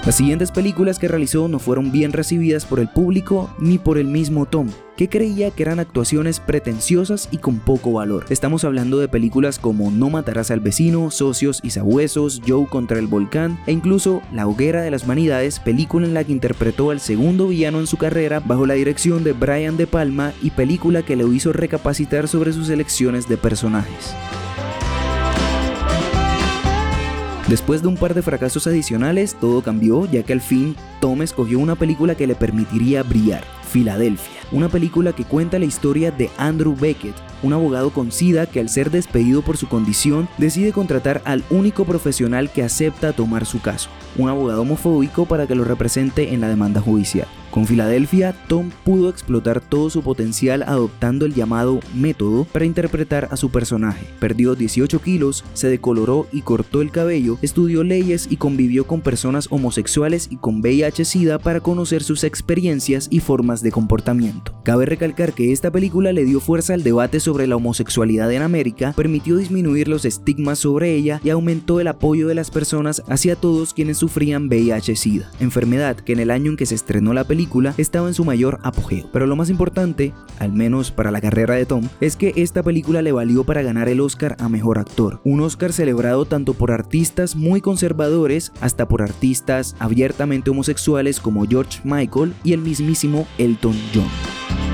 Las 0.07 0.15
siguientes 0.15 0.51
películas 0.51 0.99
que 0.99 1.09
realizó 1.09 1.49
no 1.49 1.59
fueron 1.59 1.91
bien 1.91 2.13
recibidas 2.13 2.63
por 2.63 2.79
el 2.79 2.87
público 2.87 3.53
ni 3.59 3.77
por 3.77 3.97
el 3.97 4.07
mismo 4.07 4.45
Tom, 4.45 4.69
que 4.95 5.09
creía 5.09 5.51
que 5.51 5.63
eran 5.63 5.81
actuaciones 5.81 6.39
pretenciosas 6.39 7.27
y 7.29 7.39
con 7.39 7.59
poco 7.59 7.91
valor. 7.91 8.25
Estamos 8.29 8.63
hablando 8.63 8.99
de 8.99 9.09
películas 9.09 9.59
como 9.59 9.91
No 9.91 10.09
matarás 10.09 10.49
al 10.49 10.61
vecino, 10.61 11.11
Socios 11.11 11.59
y 11.61 11.71
Sabuesos, 11.71 12.41
Joe 12.47 12.67
contra 12.67 12.99
el 12.99 13.07
volcán 13.07 13.59
e 13.67 13.73
incluso 13.73 14.21
La 14.31 14.47
hoguera 14.47 14.81
de 14.81 14.91
las 14.91 15.05
vanidades, 15.05 15.59
película 15.59 16.07
en 16.07 16.13
la 16.13 16.23
que 16.23 16.31
interpretó 16.31 16.91
al 16.91 17.01
segundo 17.01 17.49
villano 17.49 17.81
en 17.81 17.87
su 17.87 17.97
carrera 17.97 18.39
bajo 18.39 18.65
la 18.65 18.75
dirección 18.75 19.25
de 19.25 19.33
Brian 19.33 19.75
De 19.75 19.87
Palma 19.87 20.31
y 20.41 20.51
película 20.51 21.03
que 21.03 21.17
le 21.17 21.27
hizo 21.27 21.51
recapacitar 21.51 22.29
sobre 22.29 22.53
sus 22.53 22.69
elecciones 22.69 23.27
de 23.27 23.35
personajes. 23.35 24.15
Después 27.47 27.81
de 27.81 27.87
un 27.87 27.95
par 27.95 28.13
de 28.13 28.21
fracasos 28.21 28.67
adicionales, 28.67 29.37
todo 29.39 29.61
cambió 29.61 30.05
ya 30.05 30.21
que 30.23 30.33
al 30.33 30.41
fin 30.41 30.75
Tom 30.99 31.21
escogió 31.21 31.59
una 31.59 31.75
película 31.75 32.13
que 32.13 32.27
le 32.27 32.35
permitiría 32.35 33.03
brillar, 33.03 33.45
Filadelfia, 33.69 34.41
una 34.51 34.67
película 34.67 35.13
que 35.13 35.23
cuenta 35.23 35.57
la 35.57 35.63
historia 35.63 36.11
de 36.11 36.29
Andrew 36.37 36.75
Beckett, 36.75 37.15
un 37.43 37.53
abogado 37.53 37.91
con 37.91 38.11
SIDA 38.11 38.47
que 38.47 38.59
al 38.59 38.67
ser 38.67 38.91
despedido 38.91 39.43
por 39.43 39.55
su 39.55 39.69
condición 39.69 40.27
decide 40.37 40.73
contratar 40.73 41.21
al 41.23 41.41
único 41.49 41.85
profesional 41.85 42.51
que 42.51 42.63
acepta 42.63 43.13
tomar 43.13 43.45
su 43.45 43.61
caso, 43.61 43.89
un 44.17 44.27
abogado 44.27 44.63
homofóbico 44.63 45.25
para 45.25 45.47
que 45.47 45.55
lo 45.55 45.63
represente 45.63 46.33
en 46.33 46.41
la 46.41 46.49
demanda 46.49 46.81
judicial. 46.81 47.27
Con 47.57 47.65
Filadelfia, 47.65 48.35
Tom 48.47 48.69
pudo 48.85 49.09
explotar 49.09 49.61
todo 49.61 49.89
su 49.89 50.03
potencial 50.03 50.61
adoptando 50.61 51.25
el 51.25 51.33
llamado 51.33 51.79
método 51.95 52.43
para 52.43 52.65
interpretar 52.65 53.29
a 53.31 53.35
su 53.35 53.49
personaje. 53.49 54.05
Perdió 54.19 54.53
18 54.53 55.01
kilos, 55.01 55.43
se 55.55 55.67
decoloró 55.67 56.27
y 56.31 56.41
cortó 56.41 56.83
el 56.83 56.91
cabello, 56.91 57.39
estudió 57.41 57.83
leyes 57.83 58.27
y 58.29 58.37
convivió 58.37 58.85
con 58.85 59.01
personas 59.01 59.47
homosexuales 59.49 60.27
y 60.29 60.37
con 60.37 60.61
VIH-Sida 60.61 61.39
para 61.39 61.59
conocer 61.59 62.03
sus 62.03 62.23
experiencias 62.23 63.07
y 63.09 63.21
formas 63.21 63.63
de 63.63 63.71
comportamiento. 63.71 64.53
Cabe 64.63 64.85
recalcar 64.85 65.33
que 65.33 65.51
esta 65.51 65.71
película 65.71 66.13
le 66.13 66.25
dio 66.25 66.39
fuerza 66.39 66.75
al 66.75 66.83
debate 66.83 67.19
sobre 67.19 67.47
la 67.47 67.55
homosexualidad 67.55 68.31
en 68.31 68.43
América, 68.43 68.93
permitió 68.95 69.35
disminuir 69.35 69.87
los 69.87 70.05
estigmas 70.05 70.59
sobre 70.59 70.93
ella 70.93 71.21
y 71.23 71.31
aumentó 71.31 71.79
el 71.79 71.87
apoyo 71.87 72.27
de 72.27 72.35
las 72.35 72.51
personas 72.51 73.01
hacia 73.07 73.35
todos 73.35 73.73
quienes 73.73 73.97
sufrían 73.97 74.47
VIH-Sida, 74.47 75.31
enfermedad 75.39 75.95
que 75.95 76.13
en 76.13 76.19
el 76.19 76.29
año 76.29 76.51
en 76.51 76.57
que 76.57 76.67
se 76.67 76.75
estrenó 76.75 77.13
la 77.15 77.23
película 77.23 77.46
estaba 77.77 78.07
en 78.07 78.13
su 78.13 78.25
mayor 78.25 78.59
apogeo. 78.63 79.09
Pero 79.11 79.25
lo 79.25 79.35
más 79.35 79.49
importante, 79.49 80.13
al 80.39 80.51
menos 80.51 80.91
para 80.91 81.11
la 81.11 81.21
carrera 81.21 81.55
de 81.55 81.65
Tom, 81.65 81.87
es 82.01 82.15
que 82.15 82.33
esta 82.35 82.63
película 82.63 83.01
le 83.01 83.11
valió 83.11 83.43
para 83.43 83.61
ganar 83.61 83.89
el 83.89 84.01
Oscar 84.01 84.35
a 84.39 84.49
Mejor 84.49 84.79
Actor, 84.79 85.19
un 85.23 85.41
Oscar 85.41 85.73
celebrado 85.73 86.25
tanto 86.25 86.53
por 86.53 86.71
artistas 86.71 87.35
muy 87.35 87.61
conservadores 87.61 88.51
hasta 88.61 88.87
por 88.87 89.01
artistas 89.01 89.75
abiertamente 89.79 90.49
homosexuales 90.49 91.19
como 91.19 91.45
George 91.45 91.79
Michael 91.83 92.33
y 92.43 92.53
el 92.53 92.61
mismísimo 92.61 93.27
Elton 93.37 93.75
John. 93.93 94.66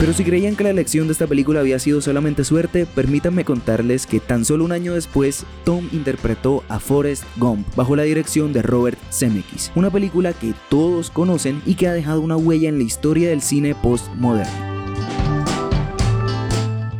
Pero 0.00 0.14
si 0.14 0.24
creían 0.24 0.56
que 0.56 0.64
la 0.64 0.70
elección 0.70 1.08
de 1.08 1.12
esta 1.12 1.26
película 1.26 1.60
había 1.60 1.78
sido 1.78 2.00
solamente 2.00 2.42
suerte, 2.42 2.86
permítanme 2.86 3.44
contarles 3.44 4.06
que 4.06 4.18
tan 4.18 4.46
solo 4.46 4.64
un 4.64 4.72
año 4.72 4.94
después, 4.94 5.44
Tom 5.62 5.90
interpretó 5.92 6.64
a 6.70 6.80
Forrest 6.80 7.24
Gump 7.36 7.66
bajo 7.76 7.94
la 7.94 8.04
dirección 8.04 8.54
de 8.54 8.62
Robert 8.62 8.98
Zemeckis, 9.12 9.70
una 9.74 9.90
película 9.90 10.32
que 10.32 10.54
todos 10.70 11.10
conocen 11.10 11.60
y 11.66 11.74
que 11.74 11.86
ha 11.86 11.92
dejado 11.92 12.22
una 12.22 12.38
huella 12.38 12.70
en 12.70 12.78
la 12.78 12.84
historia 12.84 13.28
del 13.28 13.42
cine 13.42 13.74
postmoderno. 13.74 14.69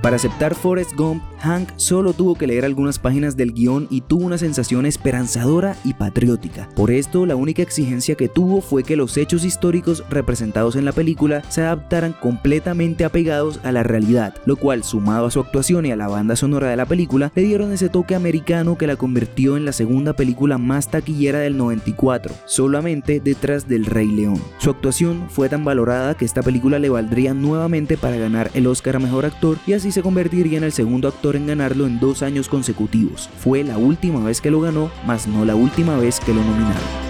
Para 0.02 0.16
aceptar 0.16 0.54
Forrest 0.54 0.94
Gump, 0.96 1.22
Hank 1.40 1.72
solo 1.76 2.14
tuvo 2.14 2.34
que 2.34 2.46
leer 2.46 2.64
algunas 2.64 2.98
páginas 2.98 3.36
del 3.36 3.52
guion 3.52 3.86
y 3.90 4.00
tuvo 4.00 4.24
una 4.24 4.38
sensación 4.38 4.86
esperanzadora 4.86 5.76
y 5.84 5.92
patriótica. 5.92 6.70
Por 6.74 6.90
esto, 6.90 7.26
la 7.26 7.36
única 7.36 7.60
exigencia 7.60 8.14
que 8.14 8.28
tuvo 8.28 8.62
fue 8.62 8.82
que 8.82 8.96
los 8.96 9.18
hechos 9.18 9.44
históricos 9.44 10.02
representados 10.08 10.76
en 10.76 10.86
la 10.86 10.92
película 10.92 11.42
se 11.50 11.60
adaptaran 11.60 12.14
completamente 12.14 13.04
apegados 13.04 13.60
a 13.62 13.72
la 13.72 13.82
realidad, 13.82 14.34
lo 14.46 14.56
cual, 14.56 14.84
sumado 14.84 15.26
a 15.26 15.30
su 15.30 15.40
actuación 15.40 15.84
y 15.84 15.92
a 15.92 15.96
la 15.96 16.08
banda 16.08 16.34
sonora 16.34 16.68
de 16.68 16.76
la 16.76 16.86
película, 16.86 17.30
le 17.34 17.42
dieron 17.42 17.70
ese 17.70 17.90
toque 17.90 18.14
americano 18.14 18.78
que 18.78 18.86
la 18.86 18.96
convirtió 18.96 19.58
en 19.58 19.66
la 19.66 19.72
segunda 19.72 20.14
película 20.14 20.56
más 20.56 20.90
taquillera 20.90 21.40
del 21.40 21.58
94, 21.58 22.34
solamente 22.46 23.20
detrás 23.20 23.68
del 23.68 23.84
Rey 23.84 24.08
León. 24.08 24.40
Su 24.58 24.70
actuación 24.70 25.26
fue 25.28 25.50
tan 25.50 25.62
valorada 25.62 26.14
que 26.14 26.24
esta 26.24 26.42
película 26.42 26.78
le 26.78 26.88
valdría 26.88 27.34
nuevamente 27.34 27.98
para 27.98 28.16
ganar 28.16 28.50
el 28.54 28.66
Oscar 28.66 28.96
a 28.96 28.98
Mejor 28.98 29.26
Actor 29.26 29.58
y 29.66 29.74
así 29.74 29.89
se 29.92 30.02
convertiría 30.02 30.58
en 30.58 30.64
el 30.64 30.72
segundo 30.72 31.08
actor 31.08 31.36
en 31.36 31.46
ganarlo 31.46 31.86
en 31.86 31.98
dos 31.98 32.22
años 32.22 32.48
consecutivos. 32.48 33.28
Fue 33.38 33.64
la 33.64 33.78
última 33.78 34.24
vez 34.24 34.40
que 34.40 34.50
lo 34.50 34.60
ganó, 34.60 34.90
mas 35.06 35.26
no 35.26 35.44
la 35.44 35.54
última 35.54 35.96
vez 35.96 36.20
que 36.20 36.34
lo 36.34 36.42
nominaron. 36.42 37.09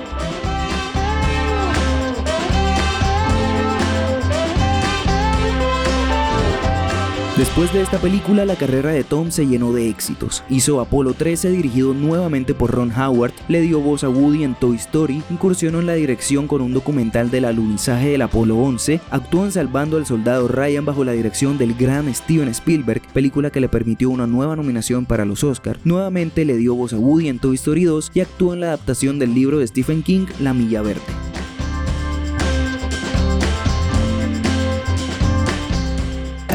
Después 7.41 7.73
de 7.73 7.81
esta 7.81 7.99
película, 7.99 8.45
la 8.45 8.55
carrera 8.55 8.91
de 8.91 9.03
Tom 9.03 9.31
se 9.31 9.47
llenó 9.47 9.73
de 9.73 9.89
éxitos. 9.89 10.45
Hizo 10.51 10.79
Apolo 10.79 11.15
13, 11.15 11.49
dirigido 11.49 11.95
nuevamente 11.95 12.53
por 12.53 12.71
Ron 12.71 12.93
Howard, 12.93 13.33
le 13.49 13.63
dio 13.63 13.81
voz 13.81 14.05
a 14.05 14.11
Woody 14.11 14.45
en 14.45 14.55
Toy 14.55 14.77
Story, 14.77 15.23
incursionó 15.31 15.81
en 15.81 15.87
la 15.87 15.95
dirección 15.95 16.47
con 16.47 16.61
un 16.61 16.75
documental 16.75 17.31
del 17.31 17.47
alunizaje 17.47 18.11
del 18.11 18.21
Apolo 18.21 18.59
11, 18.59 19.01
actuó 19.11 19.47
en 19.47 19.53
Salvando 19.53 19.97
al 19.97 20.05
Soldado 20.05 20.49
Ryan 20.49 20.85
bajo 20.85 21.03
la 21.03 21.13
dirección 21.13 21.57
del 21.57 21.73
gran 21.73 22.15
Steven 22.15 22.49
Spielberg, 22.49 23.01
película 23.15 23.49
que 23.49 23.63
le 23.63 23.71
permitió 23.71 24.11
una 24.11 24.27
nueva 24.27 24.55
nominación 24.55 25.07
para 25.07 25.25
los 25.25 25.43
Oscars. 25.43 25.81
Nuevamente 25.83 26.45
le 26.45 26.59
dio 26.59 26.75
voz 26.75 26.93
a 26.93 26.99
Woody 26.99 27.29
en 27.29 27.39
Toy 27.39 27.55
Story 27.55 27.85
2 27.85 28.11
y 28.13 28.21
actuó 28.21 28.53
en 28.53 28.61
la 28.61 28.67
adaptación 28.67 29.19
del 29.19 29.33
libro 29.33 29.61
de 29.61 29.67
Stephen 29.67 30.03
King, 30.03 30.27
La 30.41 30.53
Milla 30.53 30.83
Verde. 30.83 31.30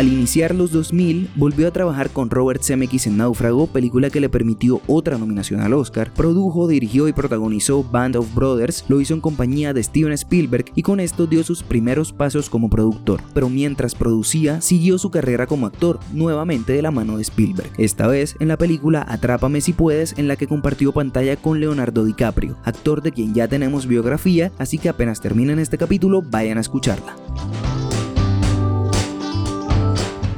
Al 0.06 0.14
iniciar 0.14 0.54
los 0.54 0.72
2000, 0.72 1.32
volvió 1.36 1.68
a 1.68 1.72
trabajar 1.72 2.12
con 2.12 2.30
Robert 2.30 2.62
Zemeckis 2.62 3.08
en 3.08 3.18
Náufrago, 3.18 3.66
película 3.66 4.12
que 4.12 4.20
le 4.20 4.30
permitió 4.30 4.80
otra 4.86 5.18
nominación 5.18 5.62
al 5.62 5.74
Oscar. 5.74 6.14
Produjo, 6.14 6.68
dirigió 6.68 7.08
y 7.08 7.14
protagonizó 7.14 7.84
Band 7.84 8.16
of 8.16 8.36
Brothers, 8.36 8.86
lo 8.88 9.02
hizo 9.02 9.16
en 9.16 9.20
compañía 9.20 9.74
de 9.74 9.82
Steven 9.82 10.12
Spielberg 10.12 10.66
y 10.76 10.84
con 10.84 11.00
esto 11.00 11.26
dio 11.26 11.44
sus 11.44 11.64
primeros 11.64 12.14
pasos 12.14 12.52
como 12.52 12.70
productor. 12.70 13.20
Pero 13.34 13.50
mientras 13.50 13.96
producía, 13.96 14.62
siguió 14.62 15.00
su 15.00 15.10
carrera 15.10 15.48
como 15.48 15.66
actor, 15.66 16.00
nuevamente 16.14 16.74
de 16.74 16.84
la 16.84 16.92
mano 16.92 17.18
de 17.18 17.24
Spielberg. 17.24 17.72
Esta 17.80 18.06
vez 18.06 18.36
en 18.40 18.50
la 18.50 18.60
película 18.60 19.04
Atrápame 19.10 19.60
si 19.60 19.74
puedes, 19.74 20.14
en 20.20 20.28
la 20.28 20.36
que 20.36 20.46
compartió 20.46 20.92
pantalla 20.92 21.36
con 21.36 21.60
Leonardo 21.60 22.06
DiCaprio, 22.06 22.58
actor 22.64 23.02
de 23.02 23.12
quien 23.12 23.34
ya 23.34 23.48
tenemos 23.48 23.88
biografía, 23.88 24.52
así 24.60 24.78
que 24.78 24.90
apenas 24.90 25.20
terminen 25.20 25.58
este 25.58 25.80
capítulo, 25.80 26.22
vayan 26.22 26.60
a 26.60 26.62
escucharla. 26.62 27.16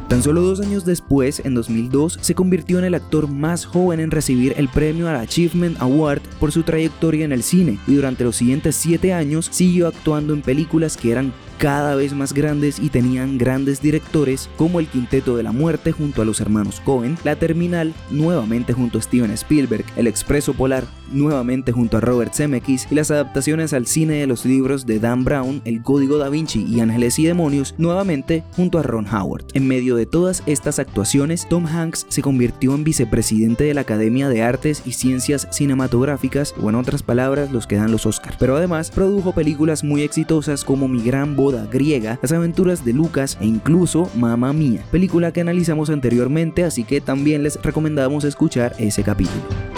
Tan 0.07 0.23
solo 0.23 0.41
dos 0.41 0.61
años 0.61 0.85
después, 0.85 1.41
en 1.43 1.53
2002, 1.53 2.19
se 2.21 2.33
convirtió 2.33 2.79
en 2.79 2.85
el 2.85 2.95
actor 2.95 3.27
más 3.27 3.65
joven 3.65 3.99
en 3.99 4.09
recibir 4.09 4.53
el 4.55 4.69
premio 4.69 5.09
al 5.09 5.17
Achievement 5.17 5.81
Award 5.81 6.21
por 6.39 6.53
su 6.53 6.63
trayectoria 6.63 7.25
en 7.25 7.33
el 7.33 7.43
cine 7.43 7.77
y 7.87 7.95
durante 7.95 8.23
los 8.23 8.37
siguientes 8.37 8.77
siete 8.77 9.11
años 9.11 9.49
siguió 9.51 9.85
actuando 9.85 10.33
en 10.33 10.41
películas 10.41 10.95
que 10.95 11.11
eran 11.11 11.33
cada 11.57 11.95
vez 11.95 12.13
más 12.13 12.33
grandes 12.33 12.79
y 12.79 12.89
tenían 12.89 13.37
grandes 13.37 13.81
directores 13.81 14.49
como 14.57 14.79
el 14.79 14.87
Quinteto 14.87 15.35
de 15.35 15.43
la 15.43 15.51
Muerte 15.51 15.91
junto 15.91 16.21
a 16.21 16.25
los 16.25 16.39
hermanos 16.41 16.81
Cohen, 16.83 17.17
La 17.23 17.35
Terminal 17.35 17.93
nuevamente 18.09 18.73
junto 18.73 18.97
a 18.97 19.01
Steven 19.01 19.31
Spielberg, 19.31 19.85
El 19.95 20.07
Expreso 20.07 20.53
Polar 20.53 20.85
nuevamente 21.11 21.71
junto 21.71 21.97
a 21.97 22.01
Robert 22.01 22.33
Zemeckis 22.33 22.87
y 22.91 22.95
las 22.95 23.11
adaptaciones 23.11 23.73
al 23.73 23.87
cine 23.87 24.15
de 24.15 24.27
los 24.27 24.45
libros 24.45 24.85
de 24.85 24.99
Dan 24.99 25.23
Brown, 25.23 25.61
El 25.65 25.81
Código 25.81 26.17
da 26.17 26.29
Vinci 26.29 26.65
y 26.67 26.79
Ángeles 26.79 27.19
y 27.19 27.25
Demonios 27.25 27.75
nuevamente 27.77 28.43
junto 28.55 28.79
a 28.79 28.83
Ron 28.83 29.07
Howard. 29.07 29.45
En 29.53 29.67
medio 29.67 29.95
de 29.95 30.05
todas 30.05 30.43
estas 30.45 30.79
actuaciones, 30.79 31.47
Tom 31.49 31.65
Hanks 31.65 32.05
se 32.09 32.21
convirtió 32.21 32.75
en 32.75 32.83
vicepresidente 32.83 33.63
de 33.63 33.73
la 33.73 33.81
Academia 33.81 34.29
de 34.29 34.43
Artes 34.43 34.83
y 34.85 34.93
Ciencias 34.93 35.47
Cinematográficas, 35.51 36.53
o 36.61 36.69
en 36.69 36.75
otras 36.75 37.03
palabras, 37.03 37.51
los 37.51 37.67
que 37.67 37.75
dan 37.75 37.91
los 37.91 38.05
Oscars. 38.05 38.37
Pero 38.39 38.57
además 38.57 38.91
produjo 38.91 39.33
películas 39.33 39.83
muy 39.83 40.01
exitosas 40.01 40.63
como 40.63 40.87
Mi 40.87 41.01
Gran 41.01 41.35
griega, 41.51 42.19
Las 42.21 42.31
aventuras 42.31 42.83
de 42.85 42.93
Lucas 42.93 43.37
e 43.41 43.45
incluso 43.45 44.09
Mamma 44.15 44.53
Mía, 44.53 44.83
película 44.91 45.31
que 45.31 45.41
analizamos 45.41 45.89
anteriormente, 45.89 46.63
así 46.63 46.83
que 46.83 47.01
también 47.01 47.43
les 47.43 47.61
recomendamos 47.61 48.23
escuchar 48.23 48.75
ese 48.77 49.03
capítulo. 49.03 49.76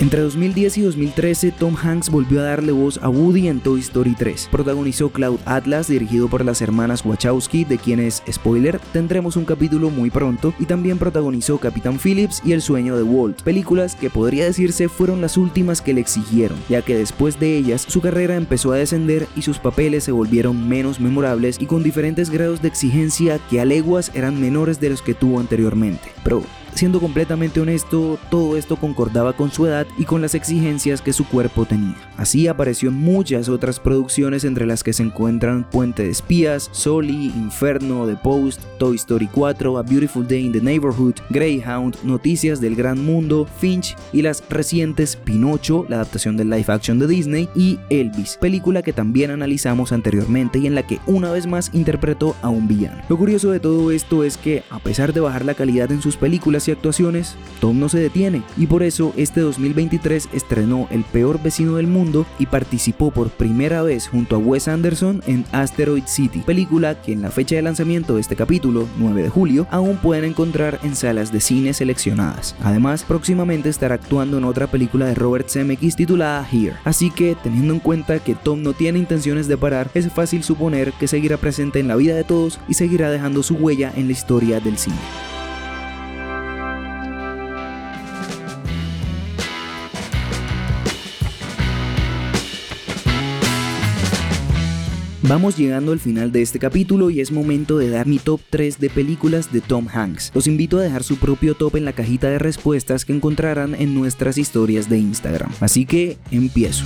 Entre 0.00 0.22
2010 0.22 0.78
y 0.78 0.80
2013, 0.80 1.52
Tom 1.52 1.76
Hanks 1.76 2.08
volvió 2.08 2.40
a 2.40 2.44
darle 2.44 2.72
voz 2.72 2.98
a 3.02 3.10
Woody 3.10 3.48
en 3.48 3.60
Toy 3.60 3.80
Story 3.80 4.14
3. 4.18 4.48
Protagonizó 4.50 5.10
Cloud 5.10 5.38
Atlas, 5.44 5.88
dirigido 5.88 6.26
por 6.26 6.42
las 6.42 6.62
hermanas 6.62 7.04
Wachowski, 7.04 7.66
de 7.66 7.76
quienes, 7.76 8.22
spoiler, 8.32 8.80
tendremos 8.94 9.36
un 9.36 9.44
capítulo 9.44 9.90
muy 9.90 10.08
pronto, 10.08 10.54
y 10.58 10.64
también 10.64 10.96
protagonizó 10.96 11.58
Capitán 11.58 11.98
Phillips 11.98 12.40
y 12.46 12.52
El 12.52 12.62
sueño 12.62 12.96
de 12.96 13.02
Walt, 13.02 13.42
películas 13.42 13.94
que 13.94 14.08
podría 14.08 14.46
decirse 14.46 14.88
fueron 14.88 15.20
las 15.20 15.36
últimas 15.36 15.82
que 15.82 15.92
le 15.92 16.00
exigieron, 16.00 16.56
ya 16.70 16.80
que 16.80 16.96
después 16.96 17.38
de 17.38 17.58
ellas 17.58 17.84
su 17.86 18.00
carrera 18.00 18.36
empezó 18.36 18.72
a 18.72 18.78
descender 18.78 19.26
y 19.36 19.42
sus 19.42 19.58
papeles 19.58 20.04
se 20.04 20.12
volvieron 20.12 20.66
menos 20.66 20.98
memorables 20.98 21.58
y 21.60 21.66
con 21.66 21.82
diferentes 21.82 22.30
grados 22.30 22.62
de 22.62 22.68
exigencia 22.68 23.38
que 23.50 23.60
a 23.60 23.66
leguas 23.66 24.12
eran 24.14 24.40
menores 24.40 24.80
de 24.80 24.88
los 24.88 25.02
que 25.02 25.12
tuvo 25.12 25.40
anteriormente. 25.40 26.10
Pero 26.24 26.42
Siendo 26.74 27.00
completamente 27.00 27.60
honesto, 27.60 28.18
todo 28.30 28.56
esto 28.56 28.76
concordaba 28.76 29.32
con 29.34 29.50
su 29.50 29.66
edad 29.66 29.86
y 29.98 30.04
con 30.04 30.22
las 30.22 30.34
exigencias 30.34 31.02
que 31.02 31.12
su 31.12 31.26
cuerpo 31.26 31.66
tenía. 31.66 31.96
Así 32.16 32.48
apareció 32.48 32.88
en 32.88 32.96
muchas 32.96 33.48
otras 33.48 33.80
producciones 33.80 34.44
entre 34.44 34.66
las 34.66 34.82
que 34.82 34.92
se 34.92 35.02
encuentran 35.02 35.68
Puente 35.70 36.04
de 36.04 36.10
Espías, 36.10 36.70
Soli, 36.72 37.26
Inferno, 37.26 38.06
The 38.06 38.16
Post, 38.16 38.62
Toy 38.78 38.96
Story 38.96 39.28
4, 39.32 39.78
A 39.78 39.82
Beautiful 39.82 40.26
Day 40.26 40.46
in 40.46 40.52
the 40.52 40.60
Neighborhood, 40.60 41.14
Greyhound, 41.30 41.96
Noticias 42.02 42.60
del 42.60 42.76
Gran 42.76 43.04
Mundo, 43.04 43.46
Finch 43.58 43.96
y 44.12 44.22
las 44.22 44.42
recientes 44.48 45.16
Pinocho, 45.16 45.84
la 45.88 45.96
adaptación 45.96 46.36
del 46.36 46.50
live 46.50 46.64
action 46.68 46.98
de 46.98 47.06
Disney, 47.06 47.48
y 47.54 47.78
Elvis, 47.90 48.38
película 48.40 48.82
que 48.82 48.92
también 48.92 49.30
analizamos 49.30 49.92
anteriormente 49.92 50.58
y 50.58 50.66
en 50.66 50.74
la 50.74 50.86
que 50.86 50.98
una 51.06 51.30
vez 51.30 51.46
más 51.46 51.70
interpretó 51.74 52.36
a 52.42 52.48
un 52.48 52.68
villano. 52.68 53.02
Lo 53.08 53.18
curioso 53.18 53.50
de 53.50 53.60
todo 53.60 53.90
esto 53.90 54.24
es 54.24 54.36
que, 54.36 54.62
a 54.70 54.78
pesar 54.78 55.12
de 55.12 55.20
bajar 55.20 55.44
la 55.44 55.54
calidad 55.54 55.92
en 55.92 56.02
sus 56.02 56.16
películas, 56.16 56.59
y 56.68 56.72
actuaciones, 56.72 57.36
Tom 57.60 57.78
no 57.78 57.88
se 57.88 57.98
detiene 57.98 58.42
y 58.56 58.66
por 58.66 58.82
eso 58.82 59.12
este 59.16 59.40
2023 59.40 60.28
estrenó 60.32 60.88
El 60.90 61.04
peor 61.04 61.42
vecino 61.42 61.76
del 61.76 61.86
mundo 61.86 62.26
y 62.38 62.46
participó 62.46 63.10
por 63.10 63.30
primera 63.30 63.82
vez 63.82 64.08
junto 64.08 64.36
a 64.36 64.38
Wes 64.38 64.68
Anderson 64.68 65.22
en 65.26 65.44
Asteroid 65.52 66.04
City, 66.06 66.40
película 66.40 67.00
que 67.00 67.12
en 67.12 67.22
la 67.22 67.30
fecha 67.30 67.56
de 67.56 67.62
lanzamiento 67.62 68.14
de 68.14 68.20
este 68.20 68.36
capítulo, 68.36 68.86
9 68.98 69.22
de 69.22 69.28
julio, 69.28 69.66
aún 69.70 69.96
pueden 69.96 70.24
encontrar 70.24 70.80
en 70.82 70.96
salas 70.96 71.32
de 71.32 71.40
cine 71.40 71.72
seleccionadas. 71.74 72.54
Además, 72.62 73.04
próximamente 73.04 73.68
estará 73.68 73.96
actuando 73.96 74.38
en 74.38 74.44
otra 74.44 74.66
película 74.66 75.06
de 75.06 75.14
Robert 75.14 75.48
Zemeckis 75.48 75.96
titulada 75.96 76.46
Here. 76.50 76.76
Así 76.84 77.10
que, 77.10 77.36
teniendo 77.42 77.74
en 77.74 77.80
cuenta 77.80 78.18
que 78.18 78.34
Tom 78.34 78.62
no 78.62 78.72
tiene 78.72 78.98
intenciones 78.98 79.48
de 79.48 79.56
parar, 79.56 79.90
es 79.94 80.10
fácil 80.12 80.42
suponer 80.42 80.92
que 80.92 81.08
seguirá 81.08 81.36
presente 81.36 81.80
en 81.80 81.88
la 81.88 81.96
vida 81.96 82.14
de 82.14 82.24
todos 82.24 82.58
y 82.68 82.74
seguirá 82.74 83.10
dejando 83.10 83.42
su 83.42 83.54
huella 83.54 83.92
en 83.96 84.06
la 84.06 84.12
historia 84.12 84.60
del 84.60 84.78
cine. 84.78 84.96
Vamos 95.30 95.56
llegando 95.56 95.92
al 95.92 96.00
final 96.00 96.32
de 96.32 96.42
este 96.42 96.58
capítulo 96.58 97.08
y 97.08 97.20
es 97.20 97.30
momento 97.30 97.78
de 97.78 97.88
dar 97.88 98.08
mi 98.08 98.18
top 98.18 98.40
3 98.50 98.80
de 98.80 98.90
películas 98.90 99.52
de 99.52 99.60
Tom 99.60 99.86
Hanks. 99.86 100.32
Los 100.34 100.48
invito 100.48 100.76
a 100.76 100.82
dejar 100.82 101.04
su 101.04 101.18
propio 101.18 101.54
top 101.54 101.76
en 101.76 101.84
la 101.84 101.92
cajita 101.92 102.28
de 102.28 102.40
respuestas 102.40 103.04
que 103.04 103.12
encontrarán 103.12 103.76
en 103.76 103.94
nuestras 103.94 104.38
historias 104.38 104.90
de 104.90 104.98
Instagram. 104.98 105.52
Así 105.60 105.86
que 105.86 106.18
empiezo. 106.32 106.84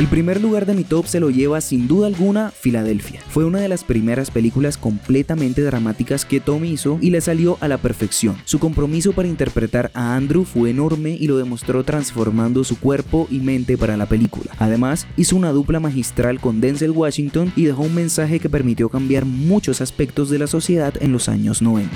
El 0.00 0.08
primer 0.08 0.40
lugar 0.40 0.64
de 0.64 0.72
mi 0.72 0.82
top 0.82 1.06
se 1.06 1.20
lo 1.20 1.28
lleva 1.28 1.60
sin 1.60 1.86
duda 1.86 2.06
alguna 2.06 2.52
Filadelfia. 2.52 3.20
Fue 3.28 3.44
una 3.44 3.60
de 3.60 3.68
las 3.68 3.84
primeras 3.84 4.30
películas 4.30 4.78
completamente 4.78 5.60
dramáticas 5.60 6.24
que 6.24 6.40
Tom 6.40 6.64
hizo 6.64 6.96
y 7.02 7.10
le 7.10 7.20
salió 7.20 7.58
a 7.60 7.68
la 7.68 7.76
perfección. 7.76 8.38
Su 8.46 8.58
compromiso 8.58 9.12
para 9.12 9.28
interpretar 9.28 9.90
a 9.92 10.16
Andrew 10.16 10.46
fue 10.46 10.70
enorme 10.70 11.18
y 11.20 11.26
lo 11.26 11.36
demostró 11.36 11.84
transformando 11.84 12.64
su 12.64 12.80
cuerpo 12.80 13.28
y 13.30 13.40
mente 13.40 13.76
para 13.76 13.98
la 13.98 14.06
película. 14.06 14.50
Además, 14.58 15.06
hizo 15.18 15.36
una 15.36 15.52
dupla 15.52 15.80
magistral 15.80 16.40
con 16.40 16.62
Denzel 16.62 16.92
Washington 16.92 17.52
y 17.54 17.66
dejó 17.66 17.82
un 17.82 17.94
mensaje 17.94 18.40
que 18.40 18.48
permitió 18.48 18.88
cambiar 18.88 19.26
muchos 19.26 19.82
aspectos 19.82 20.30
de 20.30 20.38
la 20.38 20.46
sociedad 20.46 20.94
en 21.02 21.12
los 21.12 21.28
años 21.28 21.60
90. 21.60 21.94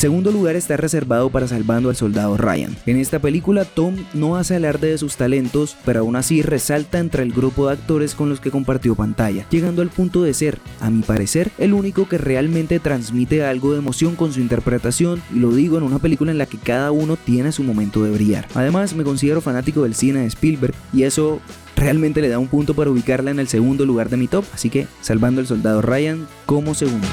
Segundo 0.00 0.30
lugar 0.32 0.56
está 0.56 0.78
reservado 0.78 1.28
para 1.28 1.46
Salvando 1.46 1.90
al 1.90 1.96
Soldado 1.96 2.38
Ryan. 2.38 2.74
En 2.86 2.96
esta 2.96 3.18
película 3.18 3.66
Tom 3.66 3.96
no 4.14 4.36
hace 4.36 4.56
alarde 4.56 4.88
de 4.88 4.96
sus 4.96 5.16
talentos, 5.16 5.76
pero 5.84 6.00
aún 6.00 6.16
así 6.16 6.40
resalta 6.40 6.98
entre 6.98 7.22
el 7.22 7.32
grupo 7.32 7.66
de 7.66 7.74
actores 7.74 8.14
con 8.14 8.30
los 8.30 8.40
que 8.40 8.50
compartió 8.50 8.94
pantalla, 8.94 9.44
llegando 9.50 9.82
al 9.82 9.90
punto 9.90 10.22
de 10.22 10.32
ser, 10.32 10.58
a 10.80 10.88
mi 10.88 11.02
parecer, 11.02 11.50
el 11.58 11.74
único 11.74 12.08
que 12.08 12.16
realmente 12.16 12.80
transmite 12.80 13.44
algo 13.44 13.72
de 13.72 13.80
emoción 13.80 14.16
con 14.16 14.32
su 14.32 14.40
interpretación, 14.40 15.20
y 15.34 15.38
lo 15.38 15.52
digo 15.52 15.76
en 15.76 15.82
una 15.82 15.98
película 15.98 16.32
en 16.32 16.38
la 16.38 16.46
que 16.46 16.56
cada 16.56 16.92
uno 16.92 17.18
tiene 17.18 17.52
su 17.52 17.62
momento 17.62 18.02
de 18.02 18.10
brillar. 18.10 18.48
Además, 18.54 18.94
me 18.94 19.04
considero 19.04 19.42
fanático 19.42 19.82
del 19.82 19.94
cine 19.94 20.20
de 20.20 20.26
Spielberg, 20.28 20.72
y 20.94 21.02
eso 21.02 21.42
realmente 21.76 22.22
le 22.22 22.30
da 22.30 22.38
un 22.38 22.48
punto 22.48 22.72
para 22.72 22.88
ubicarla 22.88 23.32
en 23.32 23.38
el 23.38 23.48
segundo 23.48 23.84
lugar 23.84 24.08
de 24.08 24.16
mi 24.16 24.28
top, 24.28 24.46
así 24.54 24.70
que 24.70 24.86
Salvando 25.02 25.42
al 25.42 25.46
Soldado 25.46 25.82
Ryan 25.82 26.26
como 26.46 26.74
segundo. 26.74 27.06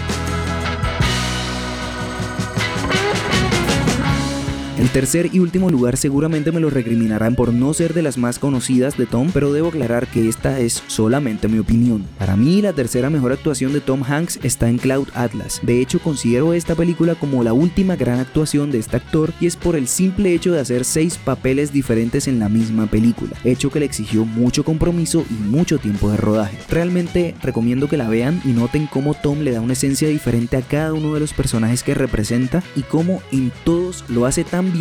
El 4.87 4.93
tercer 4.93 5.29
y 5.33 5.39
último 5.39 5.69
lugar 5.69 5.97
seguramente 5.97 6.53
me 6.53 6.61
lo 6.61 6.69
recriminarán 6.69 7.35
por 7.35 7.51
no 7.51 7.73
ser 7.73 7.93
de 7.93 8.01
las 8.01 8.17
más 8.17 8.39
conocidas 8.39 8.95
de 8.95 9.05
Tom, 9.05 9.31
pero 9.33 9.51
debo 9.51 9.67
aclarar 9.67 10.07
que 10.07 10.29
esta 10.29 10.61
es 10.61 10.81
solamente 10.87 11.49
mi 11.49 11.59
opinión. 11.59 12.05
Para 12.17 12.37
mí 12.37 12.61
la 12.61 12.71
tercera 12.71 13.09
mejor 13.09 13.33
actuación 13.33 13.73
de 13.73 13.81
Tom 13.81 14.01
Hanks 14.01 14.39
está 14.43 14.69
en 14.69 14.77
Cloud 14.77 15.09
Atlas. 15.13 15.59
De 15.61 15.81
hecho 15.81 15.99
considero 15.99 16.53
esta 16.53 16.73
película 16.73 17.15
como 17.15 17.43
la 17.43 17.51
última 17.51 17.97
gran 17.97 18.21
actuación 18.21 18.71
de 18.71 18.79
este 18.79 18.95
actor 18.95 19.33
y 19.41 19.47
es 19.47 19.57
por 19.57 19.75
el 19.75 19.89
simple 19.89 20.33
hecho 20.33 20.53
de 20.53 20.61
hacer 20.61 20.85
seis 20.85 21.17
papeles 21.17 21.73
diferentes 21.73 22.29
en 22.29 22.39
la 22.39 22.47
misma 22.47 22.87
película, 22.87 23.33
hecho 23.43 23.69
que 23.69 23.81
le 23.81 23.85
exigió 23.85 24.23
mucho 24.23 24.63
compromiso 24.63 25.25
y 25.29 25.33
mucho 25.33 25.79
tiempo 25.79 26.09
de 26.09 26.15
rodaje. 26.15 26.59
Realmente 26.69 27.35
recomiendo 27.43 27.89
que 27.89 27.97
la 27.97 28.07
vean 28.07 28.41
y 28.45 28.53
noten 28.53 28.87
cómo 28.87 29.15
Tom 29.15 29.39
le 29.39 29.51
da 29.51 29.59
una 29.59 29.73
esencia 29.73 30.07
diferente 30.07 30.55
a 30.55 30.61
cada 30.61 30.93
uno 30.93 31.13
de 31.13 31.19
los 31.19 31.33
personajes 31.33 31.83
que 31.83 31.93
representa 31.93 32.63
y 32.77 32.83
cómo 32.83 33.21
en 33.33 33.51
todos 33.65 34.05
lo 34.07 34.25
hace 34.25 34.45
tan 34.45 34.71
bien 34.71 34.76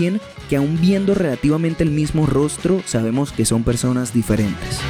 que 0.48 0.56
aún 0.56 0.78
viendo 0.80 1.14
relativamente 1.14 1.82
el 1.82 1.90
mismo 1.90 2.26
rostro 2.26 2.82
sabemos 2.84 3.32
que 3.32 3.44
son 3.44 3.64
personas 3.64 4.12
diferentes. 4.12 4.80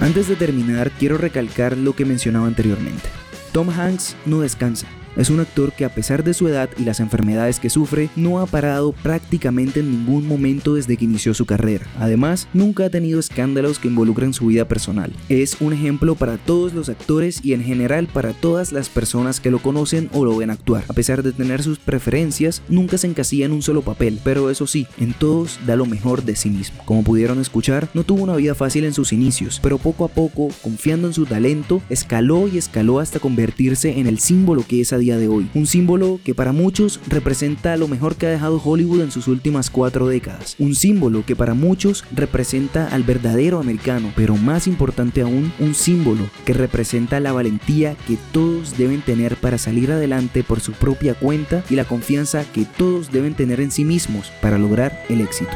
Antes 0.00 0.28
de 0.28 0.36
terminar, 0.36 0.90
quiero 0.98 1.18
recalcar 1.18 1.76
lo 1.76 1.94
que 1.94 2.04
mencionaba 2.04 2.46
anteriormente. 2.46 3.08
Tom 3.52 3.70
Hanks 3.70 4.16
no 4.24 4.40
descansa. 4.40 4.86
Es 5.16 5.30
un 5.30 5.40
actor 5.40 5.72
que 5.72 5.86
a 5.86 5.94
pesar 5.94 6.24
de 6.24 6.34
su 6.34 6.46
edad 6.46 6.68
y 6.76 6.84
las 6.84 7.00
enfermedades 7.00 7.58
que 7.58 7.70
sufre, 7.70 8.10
no 8.16 8.40
ha 8.40 8.46
parado 8.46 8.92
prácticamente 8.92 9.80
en 9.80 9.90
ningún 9.90 10.28
momento 10.28 10.74
desde 10.74 10.98
que 10.98 11.06
inició 11.06 11.32
su 11.32 11.46
carrera. 11.46 11.86
Además, 11.98 12.48
nunca 12.52 12.84
ha 12.84 12.90
tenido 12.90 13.18
escándalos 13.18 13.78
que 13.78 13.88
involucren 13.88 14.34
su 14.34 14.46
vida 14.46 14.68
personal. 14.68 15.12
Es 15.30 15.56
un 15.60 15.72
ejemplo 15.72 16.16
para 16.16 16.36
todos 16.36 16.74
los 16.74 16.90
actores 16.90 17.42
y 17.42 17.54
en 17.54 17.64
general 17.64 18.08
para 18.12 18.34
todas 18.34 18.72
las 18.72 18.90
personas 18.90 19.40
que 19.40 19.50
lo 19.50 19.60
conocen 19.60 20.10
o 20.12 20.26
lo 20.26 20.36
ven 20.36 20.50
actuar. 20.50 20.84
A 20.88 20.92
pesar 20.92 21.22
de 21.22 21.32
tener 21.32 21.62
sus 21.62 21.78
preferencias, 21.78 22.60
nunca 22.68 22.98
se 22.98 23.06
encasilla 23.06 23.46
en 23.46 23.52
un 23.52 23.62
solo 23.62 23.80
papel, 23.80 24.20
pero 24.22 24.50
eso 24.50 24.66
sí, 24.66 24.86
en 24.98 25.14
todos 25.14 25.58
da 25.66 25.76
lo 25.76 25.86
mejor 25.86 26.24
de 26.24 26.36
sí 26.36 26.50
mismo. 26.50 26.82
Como 26.84 27.02
pudieron 27.02 27.40
escuchar, 27.40 27.88
no 27.94 28.04
tuvo 28.04 28.22
una 28.22 28.36
vida 28.36 28.54
fácil 28.54 28.84
en 28.84 28.92
sus 28.92 29.14
inicios, 29.14 29.60
pero 29.62 29.78
poco 29.78 30.04
a 30.04 30.08
poco, 30.08 30.48
confiando 30.62 31.08
en 31.08 31.14
su 31.14 31.24
talento, 31.24 31.80
escaló 31.88 32.48
y 32.48 32.58
escaló 32.58 33.00
hasta 33.00 33.18
convertirse 33.18 33.98
en 33.98 34.06
el 34.06 34.18
símbolo 34.18 34.64
que 34.66 34.82
es 34.82 34.92
a 34.92 34.98
de 35.14 35.28
hoy. 35.28 35.48
Un 35.54 35.66
símbolo 35.66 36.18
que 36.24 36.34
para 36.34 36.50
muchos 36.50 36.98
representa 37.06 37.76
lo 37.76 37.86
mejor 37.86 38.16
que 38.16 38.26
ha 38.26 38.30
dejado 38.30 38.60
Hollywood 38.62 39.02
en 39.02 39.12
sus 39.12 39.28
últimas 39.28 39.70
cuatro 39.70 40.08
décadas. 40.08 40.56
Un 40.58 40.74
símbolo 40.74 41.24
que 41.24 41.36
para 41.36 41.54
muchos 41.54 42.04
representa 42.12 42.88
al 42.88 43.04
verdadero 43.04 43.60
americano, 43.60 44.12
pero 44.16 44.36
más 44.36 44.66
importante 44.66 45.20
aún, 45.20 45.52
un 45.60 45.74
símbolo 45.74 46.28
que 46.44 46.52
representa 46.52 47.20
la 47.20 47.32
valentía 47.32 47.94
que 48.08 48.18
todos 48.32 48.76
deben 48.76 49.02
tener 49.02 49.36
para 49.36 49.58
salir 49.58 49.92
adelante 49.92 50.42
por 50.42 50.58
su 50.58 50.72
propia 50.72 51.14
cuenta 51.14 51.62
y 51.70 51.76
la 51.76 51.84
confianza 51.84 52.44
que 52.52 52.66
todos 52.76 53.12
deben 53.12 53.34
tener 53.34 53.60
en 53.60 53.70
sí 53.70 53.84
mismos 53.84 54.32
para 54.40 54.58
lograr 54.58 55.04
el 55.08 55.20
éxito. 55.20 55.52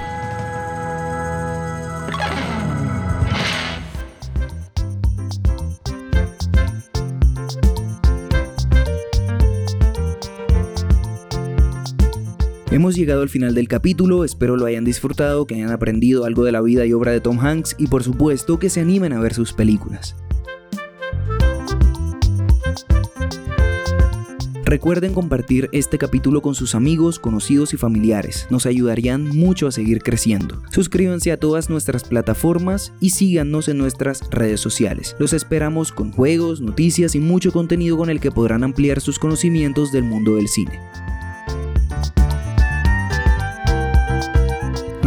Hemos 12.80 12.96
llegado 12.96 13.20
al 13.20 13.28
final 13.28 13.54
del 13.54 13.68
capítulo, 13.68 14.24
espero 14.24 14.56
lo 14.56 14.64
hayan 14.64 14.86
disfrutado, 14.86 15.46
que 15.46 15.54
hayan 15.54 15.70
aprendido 15.70 16.24
algo 16.24 16.44
de 16.44 16.52
la 16.52 16.62
vida 16.62 16.86
y 16.86 16.94
obra 16.94 17.12
de 17.12 17.20
Tom 17.20 17.38
Hanks 17.38 17.76
y 17.76 17.88
por 17.88 18.02
supuesto 18.02 18.58
que 18.58 18.70
se 18.70 18.80
animen 18.80 19.12
a 19.12 19.20
ver 19.20 19.34
sus 19.34 19.52
películas. 19.52 20.16
Recuerden 24.64 25.12
compartir 25.12 25.68
este 25.72 25.98
capítulo 25.98 26.40
con 26.40 26.54
sus 26.54 26.74
amigos, 26.74 27.18
conocidos 27.18 27.74
y 27.74 27.76
familiares, 27.76 28.46
nos 28.48 28.64
ayudarían 28.64 29.28
mucho 29.28 29.66
a 29.66 29.72
seguir 29.72 30.02
creciendo. 30.02 30.62
Suscríbanse 30.70 31.32
a 31.32 31.36
todas 31.36 31.68
nuestras 31.68 32.04
plataformas 32.04 32.94
y 32.98 33.10
síganos 33.10 33.68
en 33.68 33.76
nuestras 33.76 34.22
redes 34.30 34.60
sociales. 34.60 35.16
Los 35.18 35.34
esperamos 35.34 35.92
con 35.92 36.12
juegos, 36.12 36.62
noticias 36.62 37.14
y 37.14 37.20
mucho 37.20 37.52
contenido 37.52 37.98
con 37.98 38.08
el 38.08 38.20
que 38.20 38.30
podrán 38.30 38.64
ampliar 38.64 39.02
sus 39.02 39.18
conocimientos 39.18 39.92
del 39.92 40.04
mundo 40.04 40.36
del 40.36 40.48
cine. 40.48 40.80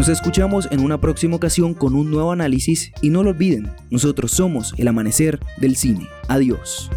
Nos 0.04 0.10
escuchamos 0.10 0.68
en 0.70 0.82
una 0.82 1.00
próxima 1.00 1.38
ocasión 1.38 1.74
con 1.74 1.96
un 1.96 2.12
nuevo 2.12 2.34
análisis 2.34 2.92
y 3.02 3.10
no 3.10 3.24
lo 3.24 3.30
olviden, 3.30 3.72
nosotros 3.90 4.32
somos 4.32 4.74
el 4.78 4.90
amanecer 4.90 5.40
del 5.62 5.78
cine. 5.78 6.10
Adiós. 6.28 6.90